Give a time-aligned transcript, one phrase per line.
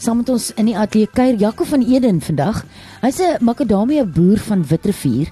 [0.00, 2.62] Saam met ons in die ateljee kuier Jaco van Eden vandag.
[3.02, 5.28] Hy's 'n makadamia boer van Witrifuur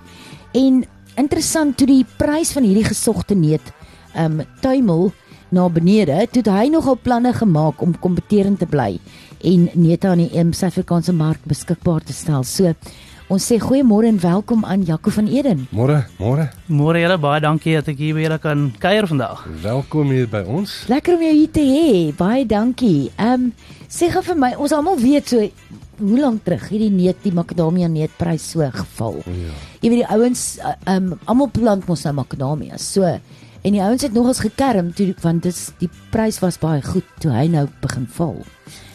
[0.53, 0.85] en
[1.17, 3.73] interessant toe die prys van hierdie gesogte neut
[4.15, 5.13] um tuimel
[5.49, 9.01] na benede, toe het hy nogal planne gemaak om kompeterend te bly
[9.41, 12.45] en neute aan die um, Suid-Afrikaanse mark beskikbaar te stel.
[12.45, 12.75] So
[13.29, 15.67] Ons sê goeiemôre en welkom aan Jaco van Eden.
[15.77, 16.47] Môre, môre.
[16.73, 19.43] Môre julle baie dankie dat ek hier by julle kan kuier vandag.
[19.61, 20.79] Welkom hier by ons.
[20.89, 21.91] Lekker om jou hier te hê.
[22.17, 23.11] Baie dankie.
[23.21, 25.45] Ehm um, sê gou vir my, ons almal weet so
[25.99, 29.21] hoe lank terug hierdie neut die makadamia neutprys so geval.
[29.29, 29.61] Ja.
[29.85, 32.81] Jy weet die ouens ehm um, almal plant mos nou makadamia.
[32.81, 33.13] So
[33.63, 37.33] en die ouens het nogals gekerm toe want dis die prys was baie goed toe
[37.33, 38.43] hy nou begin val.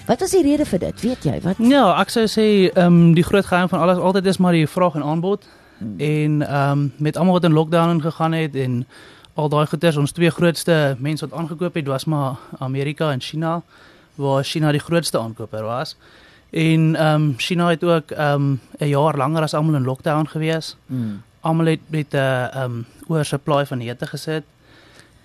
[0.05, 1.01] Wat was die rede vir dit?
[1.01, 1.59] Weet jy wat?
[1.63, 4.67] Ja, ek sou sê ehm um, die groot geheim van alles altyd is maar die
[4.67, 5.47] vraag en aanbod.
[5.77, 5.95] Hmm.
[5.97, 8.85] En ehm um, met almal wat in lockdown ingegaan het en
[9.33, 13.61] al daai goeders ons twee grootste mense wat aangekoop het was maar Amerika en China
[14.15, 15.95] waar China die grootste aankoper was.
[16.51, 20.25] En ehm um, China het ook ehm um, 'n jaar langer as almal in lockdown
[20.25, 20.75] gewees.
[20.87, 21.21] Hmm.
[21.41, 24.43] Almal het met 'n uh, ehm um, oorsupply van neute gesit.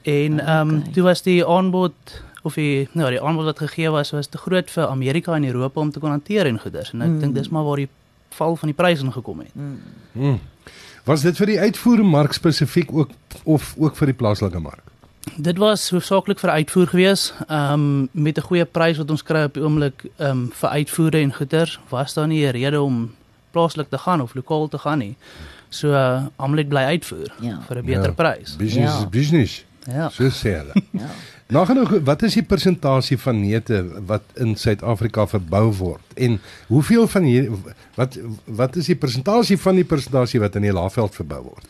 [0.09, 0.93] En ehm um, okay.
[0.93, 1.95] toe was die aanbod
[2.43, 5.81] of die nou die aanbod wat gegee was was te groot vir Amerika en Europa
[5.81, 7.19] om te kon hanteer en goeders en ek mm.
[7.25, 7.91] dink dis maar waar die
[8.39, 9.55] val van die pryse ingekom het.
[9.55, 9.81] Mm.
[10.13, 10.39] Mm.
[11.09, 13.11] Was dit vir die uitvoermark spesifiek ook
[13.45, 14.85] of ook vir die plaaslike mark?
[15.37, 17.33] Dit was hoofsaaklik vir uitvoer gewees.
[17.49, 20.69] Ehm um, met 'n goeie prys wat ons kry op die oomblik ehm um, vir
[20.69, 23.15] uitvoere en goeders, was daar nie 'n rede om
[23.51, 25.17] plaaslik te gaan of lokaal te gaan nie.
[25.69, 27.61] So uh, almal het bly uitvoer ja.
[27.69, 28.13] vir 'n beter ja.
[28.13, 28.57] prys.
[28.57, 28.99] Business ja.
[28.99, 29.65] is business.
[29.89, 30.09] Ja.
[30.13, 30.77] So sê hulle.
[31.03, 31.11] ja.
[31.49, 36.37] Nagenoeg wat is die persentasie van neute wat in Suid-Afrika verbou word en
[36.69, 37.49] hoeveel van hier
[37.97, 41.65] wat wat is die persentasie van die persentasie wat in die Laagveld verbou word?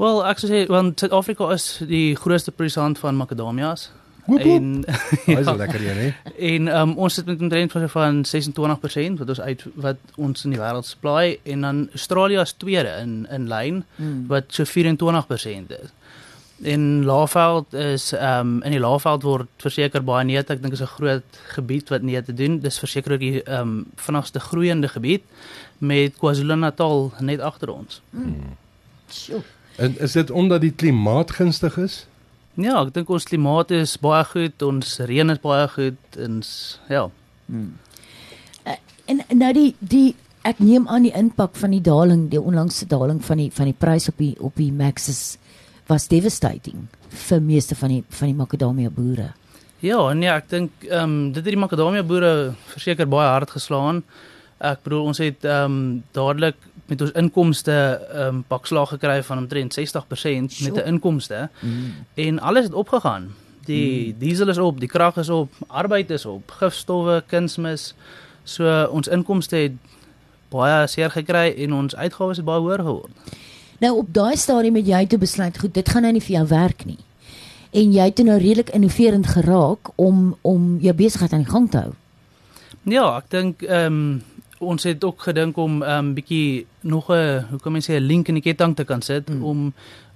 [0.00, 3.90] Wel, ek sou sê want Suid-Afrika is die grootste produsent van makadamias.
[4.26, 4.82] En
[5.26, 6.08] ja, is lekker hier, hè?
[6.48, 10.50] En um, ons sit met 'n trend van 26% wat ons uit wat ons in
[10.50, 14.26] die wêreld supply en dan Australië is tweede in in lyn hmm.
[14.26, 15.92] wat so 24% is
[16.58, 20.52] in Laagveld is ehm um, in die Laagveld word verseker baie neute.
[20.52, 22.60] Ek dink is 'n groot gebied wat neute doen.
[22.60, 25.22] Dis verseker ook die ehm um, vinnigste groeiende gebied
[25.78, 28.00] met KwaZulu-Natal net agter ons.
[28.10, 28.56] Hmm.
[29.76, 32.06] En is dit omdat die klimaat gunstig is?
[32.54, 36.42] Ja, ek dink ons klimaat is baie goed, ons reën is baie goed en
[36.88, 37.10] ja.
[37.46, 37.76] Hmm.
[38.64, 42.86] Uh, en nou die die ek neem aan die impak van die daling, die onlangse
[42.86, 45.36] daling van die van die prys op die op die Maxis
[45.86, 46.86] was devastating
[47.28, 49.32] vir meeste van die van die makadamia boere.
[49.84, 54.02] Ja, nee, ek dink ehm um, dit het die makadamia boere verseker baie hard geslaan.
[54.58, 59.38] Ek bedoel ons het ehm um, dadelik met ons inkomste ehm um, pakslag gekry van
[59.44, 61.92] omtrent 60% met 'n inkomste mm.
[62.14, 63.34] en alles het opgegaan.
[63.66, 64.18] Die mm.
[64.18, 67.94] diesel is op, die krag is op, arbeid is op, gifstowwe, kunsmis.
[68.44, 69.72] So ons inkomste het
[70.48, 73.12] baie seer gekry en ons uitgawes het baie hoër geword.
[73.78, 76.46] Nou op daai stadium het jy toe besluit, goed, dit gaan nou nie vir jou
[76.46, 76.98] werk nie.
[77.76, 81.82] En jy het nou redelik innoverend geraak om om jou besigheid aan die gang te
[81.84, 81.92] hou.
[82.82, 84.22] Ja, ek dink ehm um,
[84.58, 88.06] ons het ook gedink om ehm um, bietjie nog 'n hoe kan mens sê 'n
[88.06, 89.44] link in die ketting te kan sit mm.
[89.44, 89.72] om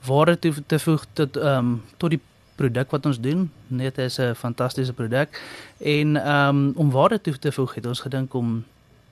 [0.06, 2.20] waarde toe te voeg tot ehm um, tot die
[2.54, 3.50] produk wat ons doen.
[3.66, 5.42] Net is 'n fantastiese produk
[5.78, 8.64] en ehm um, om waarde toe te voeg het ons gedink om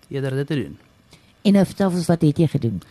[0.08, 0.78] eerder dit te doen.
[1.42, 2.82] En nou vertel ons wat het jy gedoen?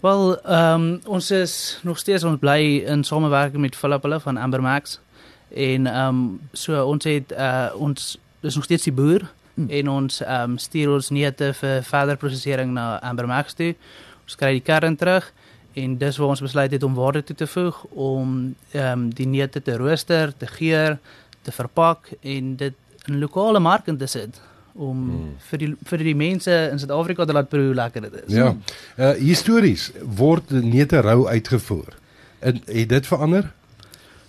[0.00, 4.36] Wel, ehm um, ons is nog steeds ons bly in samewerking met Philip hulle van
[4.36, 5.00] Amber Max.
[5.48, 9.70] En ehm um, so ons het uh ons is nog steeds die boer mm.
[9.70, 13.74] en ons ehm um, stuur ons neute vir verder prosesering na Amber Max toe.
[14.22, 15.32] Ons kry die kern terug
[15.72, 19.26] en dis waar ons besluit het om waarde toe te voeg om ehm um, die
[19.26, 20.98] neute te rooster, te geur,
[21.42, 22.74] te verpak en dit
[23.06, 24.40] in lokale markte te sit
[24.76, 25.34] om hmm.
[25.50, 28.32] vir die vir die mense in Suid-Afrika te laat proe hoe lekker dit is.
[28.34, 28.54] Ja.
[28.96, 31.96] Uh histories word neute rou uitgevoer.
[32.38, 33.52] En het dit verander?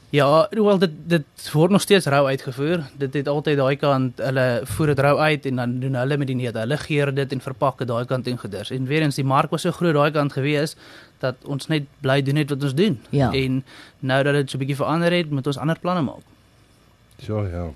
[0.09, 2.83] Ja, wel dit dit word nog steeds rou uitgevoer.
[2.97, 6.27] Dit het altyd daai kant hulle voer dit rou uit en dan doen hulle met
[6.27, 6.59] die neute.
[6.59, 8.71] Hulle geur dit en verpak dit daai kant en gedurs.
[8.71, 10.77] En weer eens die mark was so groot daai kant gewees
[11.19, 13.00] dat ons net bly doen net wat ons doen.
[13.09, 13.33] Ja.
[13.33, 13.63] En
[14.00, 16.23] nou dat dit so 'n bietjie verander het, moet ons ander planne maak.
[17.19, 17.67] So ja.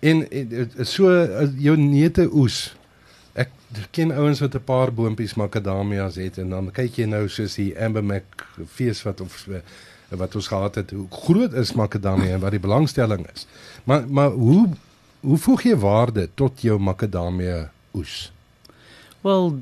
[0.00, 1.10] En, en so
[1.56, 2.74] jou neute oes.
[3.36, 3.50] Ek
[3.90, 7.72] ken ouens wat 'n paar boontjies makadamias het en dan kyk jy nou soos die
[7.78, 9.46] Ambermac fees wat of
[10.08, 10.90] wat ons gehad het.
[10.90, 13.46] Hoe groot is makadamia en wat die belangstelling is.
[13.84, 14.68] Maar maar hoe
[15.20, 18.32] hoe voeg jy waarde tot jou makadamia oes?
[19.20, 19.58] Wel,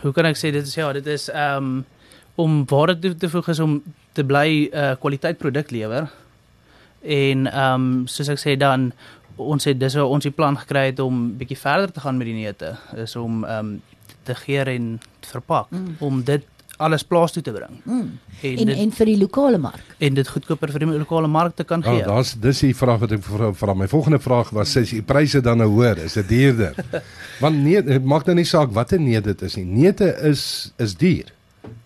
[0.00, 1.84] hoe kan ek sê dit is ja, dit is um
[2.38, 3.82] om waarde toe te voeg is om
[4.12, 6.10] te bly 'n uh, kwaliteit produk lewer.
[7.02, 8.92] En ehm um, soos ek sê dan
[9.38, 12.26] ons het dis hoe ons die plan gekry het om bietjie verder te gaan met
[12.30, 13.80] die neute is om ehm um,
[14.28, 15.94] te geer en te verpak mm.
[16.04, 16.44] om dit
[16.78, 17.80] alles plaas toe te bring.
[17.84, 18.18] Mm.
[18.42, 19.94] En, En dit, en vir die lokale mark.
[19.98, 22.04] en dit goedkoper vir die lokale mark te kan Ja, gee.
[22.04, 23.52] daar's dis die vraag wat ek vra.
[23.52, 23.74] vra.
[23.74, 25.98] My volgende vraag was is die pryse dan nou hoër?
[26.04, 26.74] Is dit duurder?
[27.42, 29.64] Want nee, dit maak nou nie saak watter neut dit is nie.
[29.64, 31.32] Neute is is duur.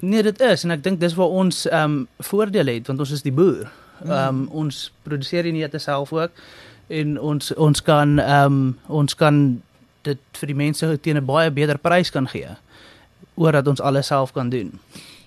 [0.00, 3.10] Nee, dit is en ek dink dis waar ons ehm um, voordeel het want ons
[3.10, 3.70] is die boer.
[4.04, 6.30] Ehm um, ons produseer die neute self ook
[6.92, 9.38] en ons ons kan ehm um, ons kan
[10.06, 12.48] dit vir die mense teen 'n baie beter prys kan gee
[13.34, 14.78] oor dat ons alles self kan doen.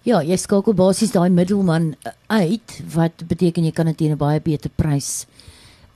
[0.05, 4.17] Ja, jy skakel basies daai middelman uh, uit wat beteken jy kan dit teen 'n
[4.17, 5.25] baie beter prys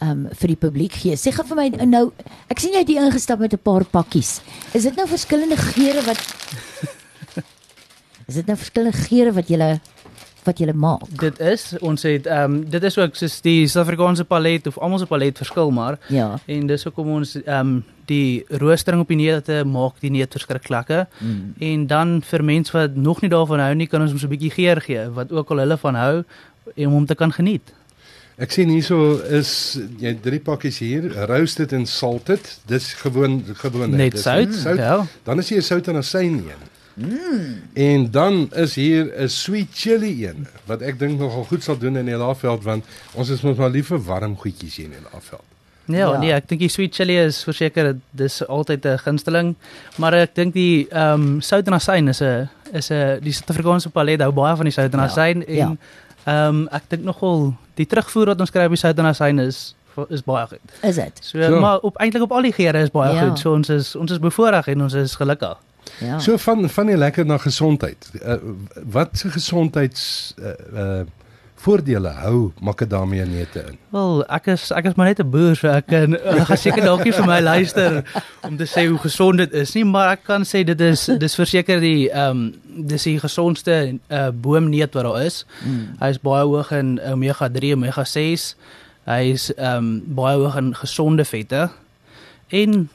[0.01, 1.15] um vir die publiek gee.
[1.15, 2.11] Sê gou vir my nou,
[2.49, 4.41] ek sien jy het hier ingestap met 'n paar pakkies.
[4.73, 6.19] Is dit nou verskillende geure wat
[8.29, 9.57] Is dit nou verskillende geure wat jy
[10.49, 11.05] wat jy maak?
[11.21, 14.99] Dit is ons het ehm um, dit is ook soos die Suid-Afrikaanse palet of almal
[14.99, 16.39] se palet verskil maar Ja.
[16.47, 20.69] en dis hoekom ons ehm um, die roostering op die neute maak die neut verskriklik
[20.73, 21.05] lekker.
[21.21, 21.53] Mm.
[21.61, 24.33] En dan vir mense wat nog nie daarvan hou nie, kan ons hom so 'n
[24.33, 26.23] bietjie geur gee wat ook al hulle van hou
[26.75, 27.73] en om hom te kan geniet.
[28.39, 32.59] Ek sien hierso is jy drie pakkies hier, roasted and salted.
[32.65, 34.53] Dis gewoon gewoon Net sout.
[34.53, 34.77] sout.
[34.77, 35.05] Ja.
[35.23, 36.78] Dan is hier 'n sout en asyn een.
[36.99, 37.61] Mm.
[37.73, 41.95] En dan is hier 'n sweet chili een wat ek dink nogal goed sal doen
[41.97, 45.05] in die Laagveld want ons is mos maar lief vir warm goedjies hier in die
[45.13, 45.41] Laagveld.
[45.85, 46.11] Ja, Ja.
[46.11, 46.19] ja.
[46.19, 49.55] nee, ek dink die sweet chili is verseker dis altyd 'n gunsteling,
[49.97, 53.89] maar ek dink die ehm um, sout en asyn is 'n is 'n die Suid-Afrikaanse
[53.89, 55.65] palet hou baie van die sout en Ja, asyn ja.
[55.67, 55.79] en
[56.25, 59.39] ehm um, ek dink nogal die terugvoer wat ons kry op die sout en asyn
[59.39, 59.75] is
[60.09, 60.59] is baie goed.
[60.83, 61.11] Is dit?
[61.21, 61.59] So, So.
[61.59, 63.27] maar op eintlik op al die geure is baie Ja.
[63.27, 63.39] goed.
[63.39, 65.57] So ons is ons is bevoordeel en ons is gelukkig.
[65.99, 66.19] Ja.
[66.19, 68.09] So van van die lekker na gesondheid.
[68.23, 68.35] Uh,
[68.91, 71.07] wat se gesondheids uh, uh
[71.59, 73.77] voordele hou makadamia neute in?
[73.91, 76.15] Wel, ek is ek is maar net 'n boer, so ek kan
[76.47, 78.03] gaan seker dalk nie vir my luister
[78.47, 81.35] om te sê hoe gesond dit is nie, maar ek kan sê dit is dis
[81.35, 85.43] verseker die ehm um, dis die gesondste uh, boomneut wat daar is.
[85.65, 85.99] Mm.
[85.99, 88.55] Hy is baie hoog in omega 3, omega 6.
[89.09, 91.69] Hy is ehm um, baie hoog in gesonde vette.
[92.49, 92.89] En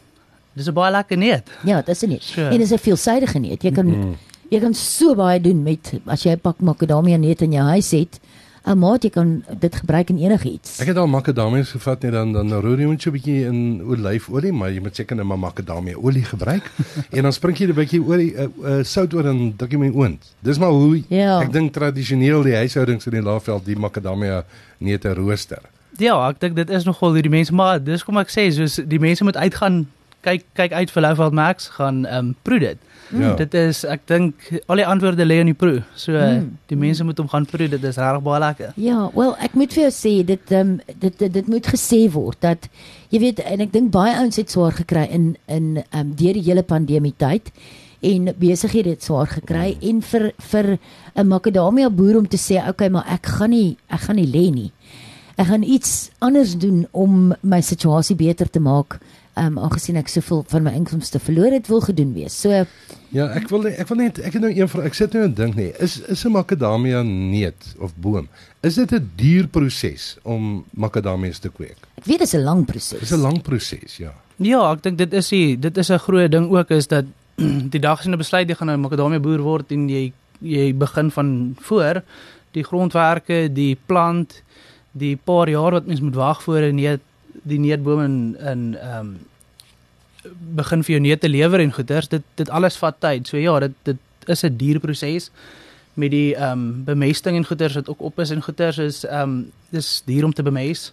[0.57, 1.43] dis 'n baie lekker neut.
[1.65, 2.19] Ja, dis nie.
[2.21, 2.41] So.
[2.49, 3.63] En dis 'n veelsidige neut.
[3.63, 4.17] Jy kan Mm.
[4.51, 7.91] jy kan so baie doen met as jy 'n pak makadamia neut in jou huis
[7.91, 8.21] het.
[8.67, 10.81] Ou maat, jy kan dit gebruik in enigiets.
[10.81, 13.83] Ek het al makadamias gevat net dan dan roer jy met so 'n bietjie in
[13.85, 16.71] olyfolie, maar jy moet seker net maar makadamia olie gebruik
[17.13, 19.91] en dan spring jy 'n bietjie olie uh, uh, sout oor en druk jy my
[19.91, 20.25] oond.
[20.43, 21.41] Dis maar hoe Ja.
[21.43, 24.45] ek dink tradisioneel die huishoudings in die Laagveld die makadamia
[24.81, 25.61] neute rooster.
[25.99, 28.81] Ja, ek dink dit is nogal hoe die mense maar dis kom ek sê soos
[28.87, 29.87] die mense moet uitgaan
[30.25, 32.79] kyk kyk uit vir Louveld Max gaan ehm um, proe dit.
[33.13, 33.35] Ja.
[33.39, 35.83] Dit is ek dink al die antwoorde lê in die proe.
[35.95, 36.39] So Mm.
[36.39, 36.51] mm.
[36.73, 37.69] die mense moet hom gaan proe.
[37.69, 38.73] Dit is regtig baie lekker.
[38.81, 42.01] Ja, wel ek moet vir jou sê dit ehm um, dit, dit dit moet gesê
[42.13, 42.69] word dat
[43.11, 46.33] jy weet en ek dink baie ouens het swaar gekry in in ehm um, deur
[46.41, 47.53] die hele pandemie tyd
[48.05, 50.79] en besighede het swaar gekry en vir vir
[51.17, 54.51] 'n makadamia boer om te sê okay maar ek gaan nie ek gaan nie lê
[54.51, 54.73] nie.
[55.37, 59.01] Ek gaan iets anders doen om my situasie beter te maak.
[59.35, 62.41] Ehm um, aangesien ek soveel van my inkomste verloor het wil gedoen wees.
[62.41, 62.65] So
[63.15, 64.87] Ja, ek wil ek wil net ek het nou een vraag.
[64.91, 68.29] Ek sit nou en dink nee, is is 'n makadamia neut of boom?
[68.63, 71.79] Is dit 'n duur proses om makadamias te kweek?
[71.99, 73.01] ek weet dit is 'n lang proses.
[73.01, 74.13] Dis 'n lang proses, ja.
[74.37, 77.05] Ja, ek dink dit is die dit is 'n groot ding ook is dat
[77.75, 80.75] die dag as jy nou besluit jy gaan 'n makadamia boer word en jy jy
[80.75, 82.03] begin van voor
[82.53, 84.43] die grondwerke, die plant,
[84.93, 87.01] die paar jaar wat mens moet wag voor 'n neut
[87.43, 89.19] die neutboom in in ehm um,
[90.57, 92.09] begin vir jou neute lewer en goeders.
[92.09, 93.29] Dit dit alles vat tyd.
[93.29, 95.31] So ja, dit dit is 'n duur proses
[95.95, 99.23] met die ehm um, bemesting en goeders wat ook op is en goeders is ehm
[99.23, 100.93] um, dis duur om te bemest.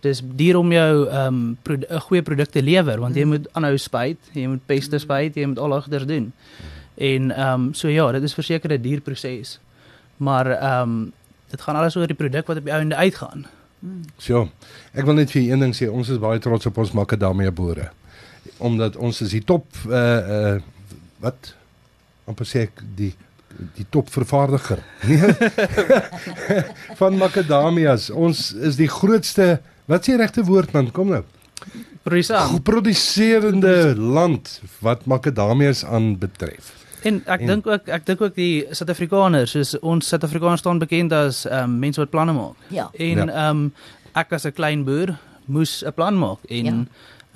[0.00, 3.76] Dis duur om jou ehm um, 'n goeie produk te lewer want jy moet aanhou
[3.76, 6.32] spuit, jy moet peste spuit, jy moet al goeders doen.
[6.94, 9.60] En ehm um, so ja, dit is verseker 'n duur proses.
[10.16, 11.12] Maar ehm um,
[11.50, 13.46] dit gaan alles oor die produk wat op die einde uitgaan.
[14.20, 14.44] So,
[14.92, 17.88] ek wil net vir een ding sê, ons is baie trots op ons makadamia boere.
[18.60, 20.04] Omdat ons is die top uh
[20.36, 20.54] uh
[21.20, 21.52] wat
[22.28, 23.12] amper sê ek die
[23.76, 24.80] die top vervaardiger.
[27.00, 28.08] Van makadamias.
[28.14, 29.58] Ons is die grootste
[29.90, 31.24] wat sê regte woord man, kom nou.
[32.06, 32.62] Produsent.
[32.64, 36.70] Produserende land wat makadamias aanbetref.
[37.04, 41.46] En ek dink ook ek dink ook die Suid-Afrikaners, soos ons Suid-Afrikaners staan bekend as
[41.46, 42.54] um, mense wat planne maak.
[42.68, 42.90] Ja.
[42.92, 43.26] En Ja.
[43.26, 43.72] ehm um,
[44.14, 46.84] ek as 'n klein boer moes 'n plan maak en Ja.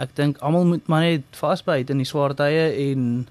[0.04, 3.26] ek dink almal moet maar net vasbyt in die swaar tye en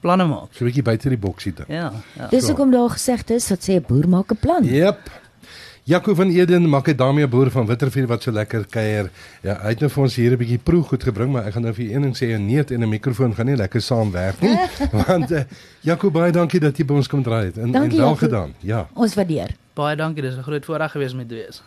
[0.00, 0.48] planne maak.
[0.52, 1.68] So 'n bietjie buite die boksie ding.
[1.68, 2.26] Ja, ja.
[2.28, 4.64] Dis hoekom daar gesegd is wat sê 'n boer maak 'n plan.
[4.64, 4.98] Jep.
[5.84, 9.08] Jaco van Eden, makadamia boer van Witrifuur wat so lekker kuier.
[9.42, 11.62] Ja, hy het nou vir ons hier 'n bietjie proe goed gebring, maar ek gaan
[11.62, 14.56] nou vir een ding sê, 'n neut en 'n mikrofoon gaan nie lekker saamwerk nie.
[15.06, 15.42] Want uh,
[15.80, 17.56] Jaco, baie dankie dat jy by ons kom draai het.
[17.58, 18.14] En, Dankie, en wel Jaco.
[18.26, 18.54] gedaan.
[18.60, 18.86] Ja.
[18.94, 19.50] Ons waardeer.
[19.74, 21.60] Baie dankie, dis 'n groot voorreg gewees om dit te wees.